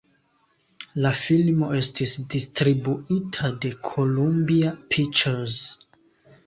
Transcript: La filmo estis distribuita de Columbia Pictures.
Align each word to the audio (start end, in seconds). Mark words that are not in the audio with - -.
La 1.05 1.11
filmo 1.19 1.69
estis 1.81 2.15
distribuita 2.35 3.53
de 3.67 3.73
Columbia 3.93 4.75
Pictures. 4.97 5.63